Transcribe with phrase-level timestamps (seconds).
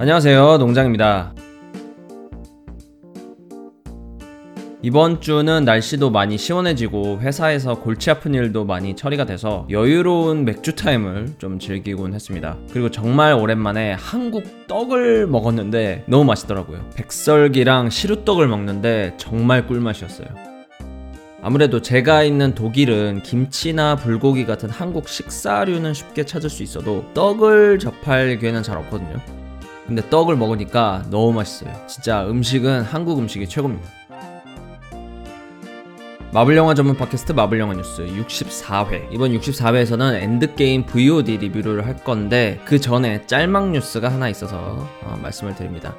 [0.00, 0.58] 안녕하세요.
[0.58, 1.34] 농장입니다.
[4.80, 11.34] 이번 주는 날씨도 많이 시원해지고 회사에서 골치 아픈 일도 많이 처리가 돼서 여유로운 맥주 타임을
[11.38, 12.56] 좀 즐기곤 했습니다.
[12.70, 16.90] 그리고 정말 오랜만에 한국 떡을 먹었는데 너무 맛있더라고요.
[16.94, 20.28] 백설기랑 시루떡을 먹는데 정말 꿀맛이었어요.
[21.42, 28.38] 아무래도 제가 있는 독일은 김치나 불고기 같은 한국 식사류는 쉽게 찾을 수 있어도 떡을 접할
[28.38, 29.16] 기회는 잘 없거든요.
[29.88, 31.74] 근데 떡을 먹으니까 너무 맛있어요.
[31.86, 33.88] 진짜 음식은 한국 음식이 최고입니다.
[36.30, 39.10] 마블 영화 전문 팟캐스트 마블 영화 뉴스 64회.
[39.14, 45.54] 이번 64회에서는 엔드게임 VOD 리뷰를 할 건데 그 전에 짤막 뉴스가 하나 있어서 어, 말씀을
[45.54, 45.96] 드립니다.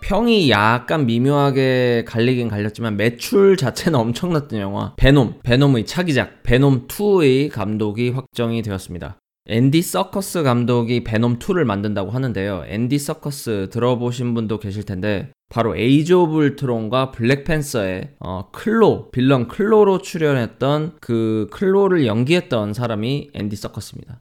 [0.00, 8.10] 평이 약간 미묘하게 갈리긴 갈렸지만 매출 자체는 엄청났던 영화 베놈, 베놈의 차기작 베놈 2의 감독이
[8.10, 9.20] 확정이 되었습니다.
[9.46, 12.64] 앤디 서커스 감독이 베놈 2를 만든다고 하는데요.
[12.66, 20.02] 앤디 서커스 들어보신 분도 계실 텐데 바로 에이지 오브 울트론과 블랙팬서의 어, 클로 빌런 클로로
[20.02, 24.20] 출연했던 그 클로를 연기했던 사람이 앤디 서커스입니다.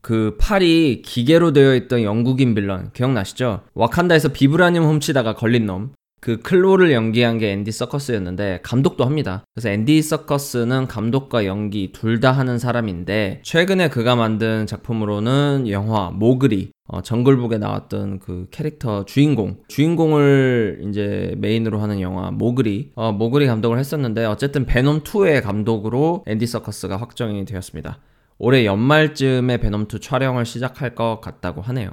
[0.00, 3.64] 그 팔이 기계로 되어 있던 영국인 빌런 기억나시죠?
[3.74, 5.92] 와칸다에서 비브라늄 훔치다가 걸린 놈.
[6.20, 9.44] 그 클로를 연기한 게 앤디 서커스였는데 감독도 합니다.
[9.54, 16.70] 그래서 앤디 서커스는 감독과 연기 둘 다 하는 사람인데 최근에 그가 만든 작품으로는 영화 모그리
[16.88, 23.78] 어, 정글북에 나왔던 그 캐릭터 주인공 주인공을 이제 메인으로 하는 영화 모그리 어, 모그리 감독을
[23.78, 27.98] 했었는데 어쨌든 베놈 2의 감독으로 앤디 서키스가 확정이 되었습니다.
[28.38, 31.90] 올해 연말쯤에 베놈 2 촬영을 시작할 것 같다고 하네요.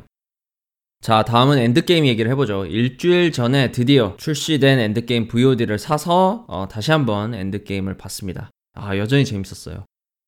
[1.04, 2.66] 자, 다음은 엔드게임 얘기를 해보죠.
[2.66, 8.50] 일주일 전에 드디어 출시된 엔드게임 VOD를 사서 어, 다시 한번 엔드게임을 봤습니다.
[8.74, 9.84] 아, 여전히 재밌었어요.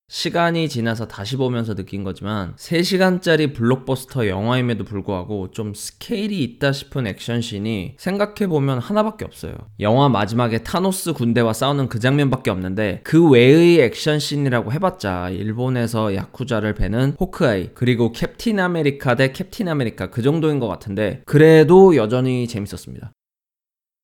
[0.07, 7.95] 시간이 지나서 다시 보면서 느낀 거지만 3시간짜리 블록버스터 영화임에도 불구하고 좀 스케일이 있다 싶은 액션씬이
[7.97, 9.53] 생각해보면 하나밖에 없어요.
[9.79, 17.17] 영화 마지막에 타노스 군대와 싸우는 그 장면밖에 없는데 그 외의 액션씬이라고 해봤자 일본에서 야쿠자를 베는
[17.19, 23.11] 호크아이 그리고 캡틴 아메리카 대 캡틴 아메리카 그 정도인 것 같은데 그래도 여전히 재밌었습니다.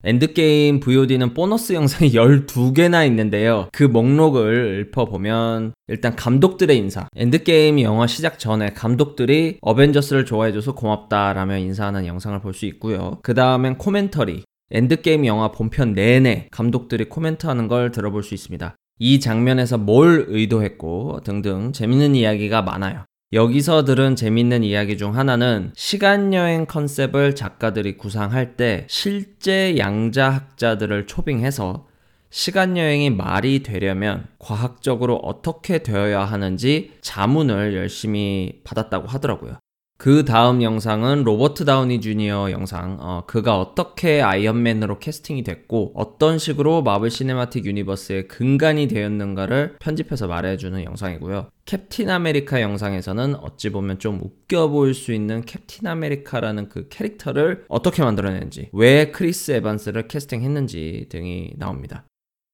[0.04, 3.68] 엔드게임 VOD는 보너스 영상이 12개나 있는데요.
[3.72, 7.06] 그 목록을 읊어보면 일단 감독들의 인사.
[7.16, 13.18] 엔드게임 영화 시작 전에 감독들이 어벤져스를 좋아해줘서 고맙다라며 인사하는 영상을 볼 수 있고요.
[13.22, 14.44] 그 다음엔 코멘터리.
[14.72, 18.74] 엔드게임 영화 본편 내내 감독들이 코멘트하는 걸 들어볼 수 있습니다.
[18.98, 23.04] 이 장면에서 뭘 의도했고 등등 재밌는 이야기가 많아요.
[23.32, 31.86] 여기서 들은 재밌는 이야기 중 하나는 시간여행 컨셉을 작가들이 구상할 때 실제 양자학자들을 초빙해서
[32.28, 39.56] 시간여행이 말이 되려면 과학적으로 어떻게 되어야 하는지 자문을 열심히 받았다고 하더라고요.
[40.02, 42.96] 그 다음 영상은 로버트 다우니 주니어 영상.
[43.00, 50.82] 어, 그가 어떻게 아이언맨으로 캐스팅이 됐고 어떤 식으로 마블 시네마틱 유니버스의 근간이 되었는가를 편집해서 말해주는
[50.82, 51.50] 영상이고요.
[51.66, 58.02] 캡틴 아메리카 영상에서는 어찌 보면 좀 웃겨 보일 수 있는 캡틴 아메리카라는 그 캐릭터를 어떻게
[58.02, 62.06] 만들어냈는지, 왜 크리스 에반스를 캐스팅했는지 등이 나옵니다.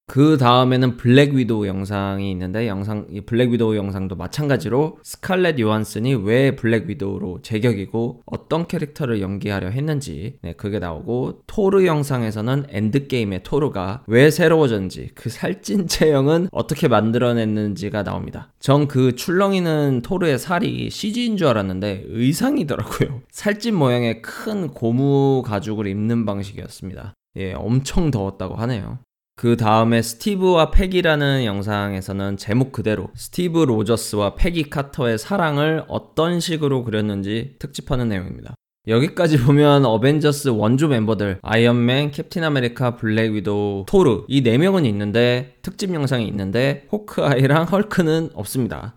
[0.08, 6.56] 그 다음에는 블랙 위도우 영상이 있는데 영상 이 블랙 위도우 영상도 마찬가지로 스칼렛 요한슨이 왜
[6.56, 14.02] 블랙 위도우로 제격이고 어떤 캐릭터를 연기하려 했는지 네, 그게 나오고 토르 영상에서는 엔드 게임의 토르가
[14.08, 18.52] 왜 새로워졌는지 그 살찐 체형은 어떻게 만들어냈는지가 나옵니다.
[18.58, 23.20] 전 그 출렁이는 토르의 살이 CG인 줄 알았는데 의상이더라고요.
[23.30, 27.14] 살찐 모양의 큰 고무 가죽을 입는 방식이었습니다.
[27.36, 28.98] 예, 엄청 더웠다고 하네요.
[29.38, 37.54] 그 다음에 스티브와 페기라는 영상에서는 제목 그대로 스티브 로저스와 페기 카터의 사랑을 어떤 식으로 그렸는지
[37.60, 38.54] 특집하는 내용입니다.
[38.88, 45.54] 여기까지 보면 어벤져스 원조 멤버들 아이언맨, 캡틴 아메리카, 블랙 위도우, 토르 이 네 명은 있는데
[45.62, 48.96] 특집 영상이 있는데 호크아이랑 헐크는 없습니다.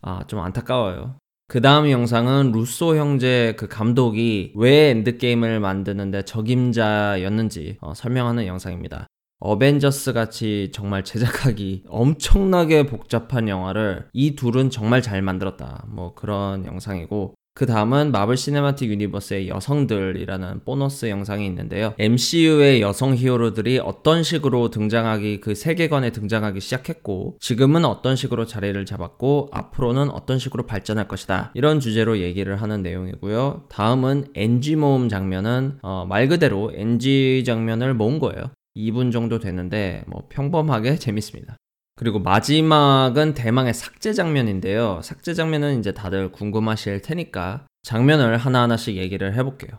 [0.00, 1.16] 아 좀 안타까워요.
[1.46, 9.08] 그 다음 영상은 루소 형제 그 감독이 왜 엔드게임을 만드는데 적임자였는지 어, 설명하는 영상입니다.
[9.40, 15.84] 어벤져스 같이 정말 제작하기 엄청나게 복잡한 영화를 이 둘은 정말 잘 만들었다.
[15.88, 21.94] 뭐 그런 영상이고 그 다음은 마블 시네마틱 유니버스의 여성들이라는 보너스 영상이 있는데요.
[22.00, 29.50] MCU의 여성 히어로들이 어떤 식으로 등장하기, 그 세계관에 등장하기 시작했고, 지금은 어떤 식으로 자리를 잡았고,
[29.52, 31.52] 앞으로는 어떤 식으로 발전할 것이다.
[31.54, 33.66] 이런 주제로 얘기를 하는 내용이고요.
[33.68, 38.50] 다음은 NG 모음 장면은, 어, 말 그대로 NG 장면을 모은 거예요.
[38.76, 41.56] 2분 정도 되는데 뭐 평범하게 재밌습니다.
[41.96, 45.00] 그리고 마지막은 대망의 삭제 장면인데요.
[45.02, 49.78] 삭제 장면은 이제 다들 궁금하실 테니까 장면을 하나하나씩 얘기를 해볼게요.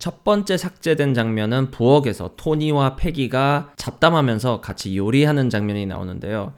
[0.00, 6.54] 첫 번째 삭제된 장면은 부엌에서 토니와 패기가 잡담하면서 같이 요리하는 장면이 나오는데요.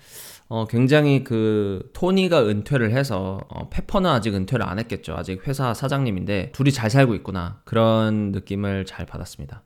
[0.49, 5.15] 어, 굉장히 그 토니가 은퇴를 해서 어, 페퍼는 아직 은퇴를 안 했겠죠.
[5.17, 9.63] 아직 회사 사장님인데 둘이 잘 살고 있구나 그런 느낌을 잘 받았습니다.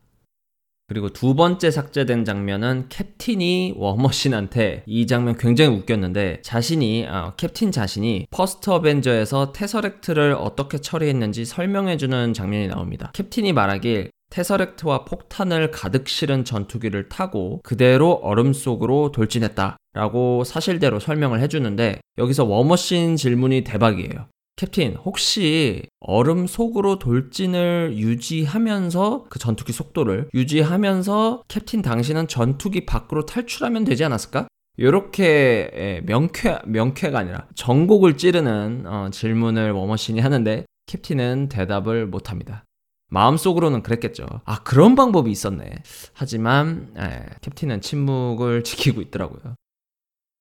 [0.86, 8.26] 그리고 두 번째 삭제된 장면은 캡틴이 워머신한테 이 장면 굉장히 웃겼는데 자신이 아, 캡틴 자신이
[8.30, 13.12] 퍼스트 어벤져에서 테서렉트를 어떻게 처리했는지 설명해주는 장면이 나옵니다.
[13.14, 19.76] 캡틴이 말하길 테서렉트와 폭탄을 가득 실은 전투기를 타고 그대로 얼음 속으로 돌진했다.
[19.94, 24.26] 라고 사실대로 설명을 해주는데 여기서 워머신 질문이 대박이에요.
[24.56, 33.84] 캡틴, 혹시 얼음 속으로 돌진을 유지하면서 그 전투기 속도를 유지하면서 캡틴 당신은 전투기 밖으로 탈출하면
[33.84, 34.46] 되지 않았을까?
[34.76, 42.64] 이렇게 예, 명쾌 명쾌가 아니라 정곡을 찌르는 어, 질문을 워머신이 하는데 캡틴은 대답을 못합니다.
[43.10, 44.26] 마음속으로는 그랬겠죠.
[44.44, 45.82] 아 그런 방법이 있었네.
[46.12, 49.54] 하지만 예, 캡틴은 침묵을 지키고 있더라고요.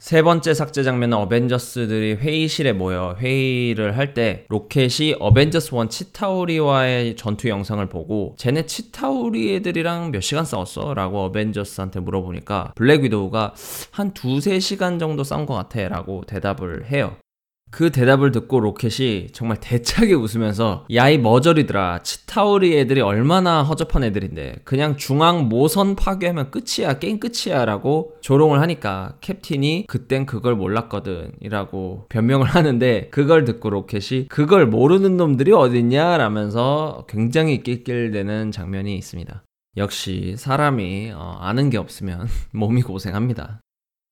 [0.03, 7.47] 세 번째 삭제 장면은 어벤져스들이 회의실에 모여 회의를 할 때 로켓이 어벤져스 1 치타우리와의 전투
[7.47, 10.93] 영상을 보고 쟤네 치타우리 애들이랑 몇 시간 싸웠어?
[10.93, 13.53] 라고 어벤져스한테 물어보니까 블랙 위도우가
[13.91, 17.15] 한 두세 시간 정도 싸운 것 같아 라고 대답을 해요.
[17.73, 24.57] 그 대답을 듣고 로켓이 정말 대차게 웃으면서 야이 머저리들아 치타우리 애들이 얼마나 허접한 애들인데.
[24.63, 27.65] 그냥 중앙 모선 파괴하면 끝이야 게임 끝이야.
[27.65, 31.31] 라고 조롱을 하니까 캡틴이 그땐 그걸 몰랐거든.
[31.41, 36.17] 이라고 변명을 하는데 그걸 듣고 로켓이 그걸 모르는 놈들이 어딨냐?
[36.17, 39.43] 라면서 굉장히 낄낄대는 장면이 있습니다.
[39.77, 43.62] 역시 사람이 어, 아는 게 없으면 몸이 고생합니다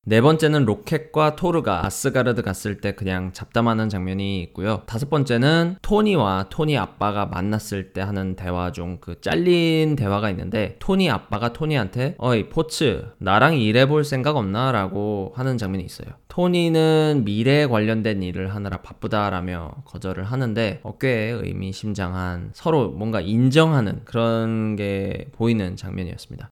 [0.04, 4.82] 네 번째는 로켓과 토르가 아스가르드 갔을 때 그냥 잡담하는 장면이 있고요.
[4.88, 11.10] 다섯 번째는 토니와 토니 아빠가 만났을 때 하는 대화 중 그 잘린 대화가 있는데 토니
[11.10, 14.72] 아빠가 토니한테 어이 포츠 나랑 일해볼 생각 없나?
[14.72, 16.10] 라고 하는 장면이 있어요.
[16.28, 24.76] 토니는 미래에 관련된 일을 하느라 바쁘다라며 거절을 하는데 어, 꽤 의미심장한 서로 뭔가 인정하는 그런
[24.76, 26.50] 게 보이는 장면이었습니다.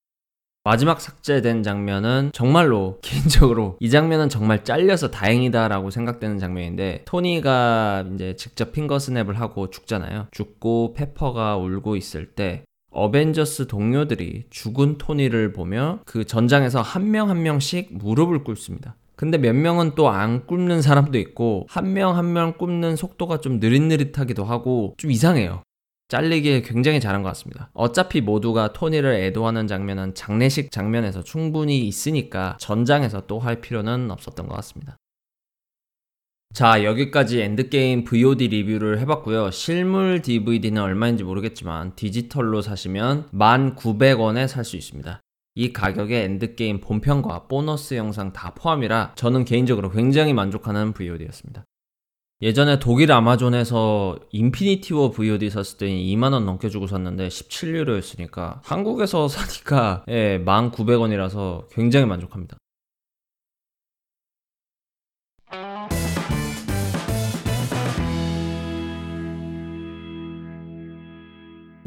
[0.69, 8.71] 마지막 삭제된 장면은 정말로 개인적으로 이 장면은 정말 잘려서 다행이다라고 생각되는 장면인데 토니가 이제 직접
[8.71, 10.27] 핑거 스냅을 하고 죽잖아요.
[10.29, 12.61] 죽고 페퍼가 울고 있을 때
[12.91, 18.93] 어벤져스 동료들이 죽은 토니를 보며 그 전장에서 한 명한 명씩 무릎을 꿇습니다.
[19.15, 23.59] 근데 몇 명은 또 안 굽는 사람도 있고 한 명 한 명 굽는 속도가 좀
[23.59, 25.63] 느릿느릿하기도 하고 좀 이상해요.
[26.09, 27.69] 잘리기에 굉장히 잘한 것 같습니다.
[27.73, 34.55] 어차피 모두가 토니를 애도하는 장면은 장례식 장면에서 충분히 있으니까 전장에서 또 할 필요는 없었던 것
[34.55, 34.97] 같습니다.
[36.53, 39.51] 자, 여기까지 엔드게임 VOD 리뷰를 해봤고요.
[39.51, 45.21] 실물 DVD는 얼마인지 모르겠지만 디지털로 사시면 1,900원에 살 수 있습니다.
[45.55, 51.63] 이 가격에 엔드게임 본편과 보너스 영상 다 포함이라 저는 개인적으로 굉장히 만족하는 VOD였습니다.
[52.41, 60.05] 예전에 독일 아마존에서 인피니티 워 VOD 샀을 때 2만원 넘게 주고 샀는데 17유로였으니까 한국에서 사니까
[60.07, 62.57] 예, 1,900원이라서 굉장히 만족합니다.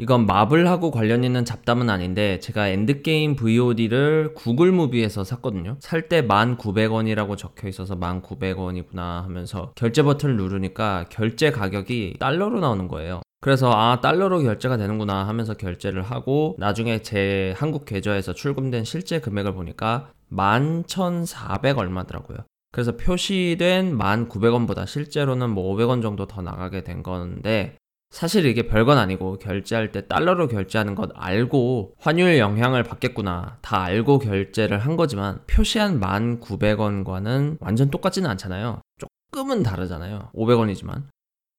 [0.03, 5.77] 이건 마블하고 관련 있는 잡담은 아닌데 제가 엔드게임 VOD를 구글 무비에서 샀거든요.
[5.79, 13.21] 살 때 1,900원이라고 적혀 있어서 1,900원이구나 하면서 결제 버튼을 누르니까 결제 가격이 달러로 나오는 거예요.
[13.39, 19.53] 그래서 아 달러로 결제가 되는구나 하면서 결제를 하고 나중에 제 한국 계좌에서 출금된 실제 금액을
[19.53, 22.39] 보니까 11,400 얼마더라고요.
[22.73, 27.77] 그래서 표시된 1,900원보다 실제로는 뭐 500원 정도 더 나가게 된 건데
[28.13, 34.19] 사실 이게 별건 아니고 결제할 때 달러로 결제하는 것 알고 환율 영향을 받겠구나 다 알고
[34.19, 38.81] 결제를 한 거지만 표시한 1,900원과는 완전 똑같지는 않잖아요.
[38.99, 40.29] 조금은 다르잖아요.
[40.35, 41.07] 500원이지만.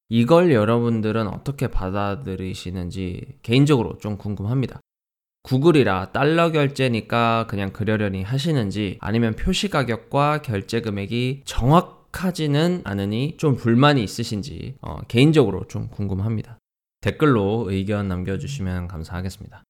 [0.08, 4.78] 이걸 여러분들은 어떻게 받아들이시는지 개인적으로 좀 궁금합니다.
[5.42, 13.56] 구글이라 달러 결제니까 그냥 그러려니 하시는지 아니면 표시 가격과 결제 금액이 정확 정확하지는 않으니 좀
[13.56, 16.58] 불만이 있으신지 어, 개인적으로 좀 궁금합니다.
[17.00, 19.64] 댓글로 의견 남겨주시면 감사하겠습니다.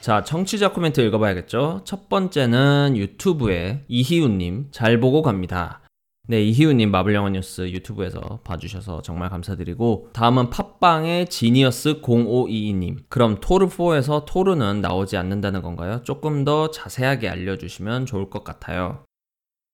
[0.00, 1.82] 자, 청취자 코멘트 읽어봐야겠죠?
[1.84, 5.80] 첫 번째는 유튜브에 이희훈님, 잘 보고 갑니다.
[6.28, 14.24] 네, 이희우님 마블 영화 뉴스 유튜브에서 봐주셔서 정말 감사드리고 다음은 팟빵의 지니어스 0522님 그럼 토르4에서
[14.24, 16.00] 토르는 나오지 않는다는 건가요?
[16.04, 19.04] 조금 더 자세하게 알려주시면 좋을 것 같아요.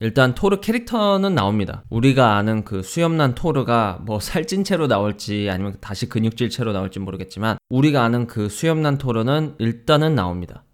[0.01, 1.85] 일단 토르 캐릭터는 나옵니다.
[1.91, 7.59] 우리가 아는 그 수염난 토르가 뭐 살찐 채로 나올지 아니면 다시 근육질 채로 나올지 모르겠지만
[7.69, 10.65] 우리가 아는 그 수염난 토르는 일단은 나옵니다.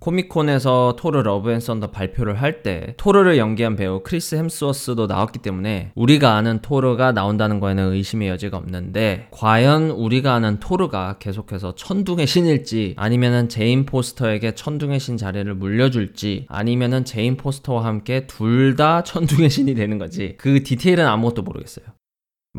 [0.00, 5.92] 코미콘에서 토르 러브 앤 썬더 발표를 할 때 토르를 연기한 배우 크리스 햄스워스도 나왔기 때문에
[5.94, 12.94] 우리가 아는 토르가 나온다는 거에는 의심의 여지가 없는데 과연 우리가 아는 토르가 계속해서 천둥의 신일지
[12.96, 19.74] 아니면은 제인 포스터에게 천둥의 신 자리를 물려줄지 아니면은 제인 포스터와 함께 둘 다 천둥의 신이
[19.74, 21.86] 되는 거지 그 디테일은 아무것도 모르겠어요.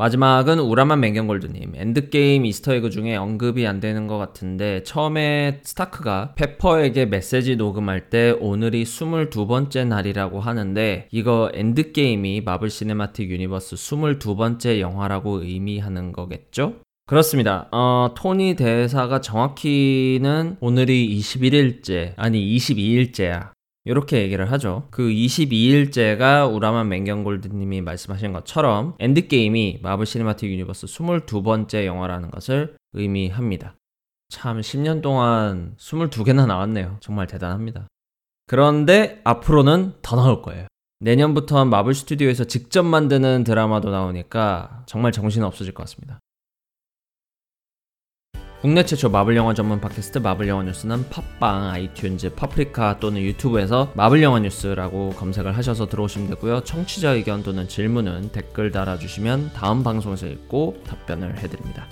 [0.00, 1.72] 마지막은 우라만 맹경골드님.
[1.76, 8.84] 엔드게임 이스터에그 중에 언급이 안 되는 것 같은데, 처음에 스타크가 페퍼에게 메시지 녹음할 때 오늘이
[8.84, 16.76] 22번째 날이라고 하는데, 이거 엔드게임이 마블 시네마틱 유니버스 22번째 영화라고 의미하는 거겠죠?
[17.06, 17.68] 그렇습니다.
[17.70, 23.50] 어, 토니 대사가 정확히는 오늘이 21일째, 아니 22일째야.
[23.84, 24.88] 이렇게 얘기를 하죠.
[24.90, 33.74] 그 22일째가 우라만 맹경골드님이 말씀하신 것처럼 엔드게임이 마블 시네마틱 유니버스 22번째 영화라는 것을 의미합니다.
[34.28, 36.98] 참 10년 동안 22개나 나왔네요.
[37.00, 37.88] 정말 대단합니다.
[38.46, 40.66] 그런데 앞으로는 더 나올 거예요.
[41.00, 46.19] 내년부터 마블 스튜디오에서 직접 만드는 드라마도 나오니까 정말 정신 없어질 것 같습니다.
[48.60, 54.22] 국내 최초 마블 영화 전문 팟캐스트 마블 영화 뉴스는 팟빵, 아이튠즈, 파프리카 또는 유튜브에서 마블
[54.22, 56.60] 영화 뉴스라고 검색을 하셔서 들어오시면 되고요.
[56.64, 61.86] 청취자 의견 또는 질문은 댓글 달아주시면 다음 방송에서 읽고 답변을 해드립니다.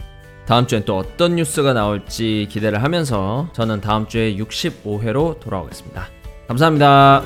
[0.45, 6.07] 다음 주엔 또 어떤 뉴스가 나올지 기대를 하면서 저는 다음 주에 65회로 돌아오겠습니다.
[6.49, 7.23] 감사합니다.